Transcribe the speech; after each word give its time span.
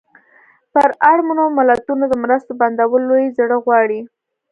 پر 0.73 0.89
اړمنو 1.11 1.45
ملتونو 1.57 2.03
د 2.09 2.13
مرستو 2.23 2.51
بندول 2.61 3.01
لوی 3.09 3.25
زړه 3.37 3.57
غواړي. 3.65 3.99